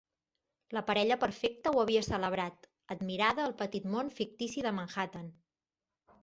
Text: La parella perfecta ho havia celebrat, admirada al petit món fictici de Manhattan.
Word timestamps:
La 0.77 0.81
parella 0.85 1.17
perfecta 1.23 1.73
ho 1.75 1.81
havia 1.83 2.01
celebrat, 2.07 2.65
admirada 2.97 3.45
al 3.49 3.55
petit 3.61 3.87
món 3.93 4.11
fictici 4.21 4.65
de 4.69 4.73
Manhattan. 4.81 5.31